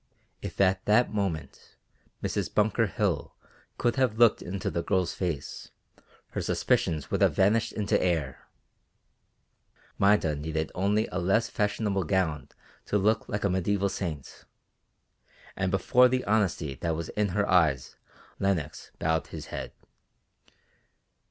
[0.41, 1.75] If at that moment
[2.23, 2.51] Mrs.
[2.51, 3.35] Bunker Hill
[3.77, 5.69] could have looked into the girl's face,
[6.29, 8.47] her suspicions would have vanished into air.
[9.99, 12.49] Maida needed only a less fashionable gown
[12.87, 14.45] to look like a mediæval saint;
[15.55, 17.95] and before the honesty that was in her eyes
[18.39, 19.71] Lenox bowed his head.